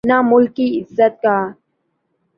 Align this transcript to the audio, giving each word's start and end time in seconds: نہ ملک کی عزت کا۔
نہ 0.09 0.17
ملک 0.29 0.51
کی 0.55 0.67
عزت 0.79 1.13
کا۔ 1.23 1.37